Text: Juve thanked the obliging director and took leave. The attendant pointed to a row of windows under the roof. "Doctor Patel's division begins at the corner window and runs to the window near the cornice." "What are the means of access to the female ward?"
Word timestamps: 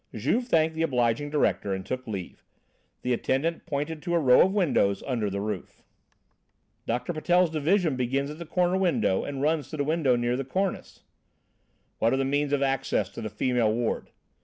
Juve 0.15 0.47
thanked 0.47 0.73
the 0.73 0.81
obliging 0.81 1.29
director 1.29 1.75
and 1.75 1.85
took 1.85 2.07
leave. 2.07 2.43
The 3.03 3.13
attendant 3.13 3.67
pointed 3.67 4.01
to 4.01 4.15
a 4.15 4.19
row 4.19 4.41
of 4.41 4.51
windows 4.51 5.03
under 5.05 5.29
the 5.29 5.39
roof. 5.41 5.83
"Doctor 6.87 7.13
Patel's 7.13 7.51
division 7.51 7.95
begins 7.95 8.31
at 8.31 8.39
the 8.39 8.47
corner 8.47 8.77
window 8.79 9.23
and 9.23 9.43
runs 9.43 9.69
to 9.69 9.77
the 9.77 9.83
window 9.83 10.15
near 10.15 10.35
the 10.35 10.43
cornice." 10.43 11.03
"What 11.99 12.13
are 12.13 12.17
the 12.17 12.25
means 12.25 12.51
of 12.51 12.63
access 12.63 13.09
to 13.09 13.21
the 13.21 13.29
female 13.29 13.71
ward?" 13.71 14.09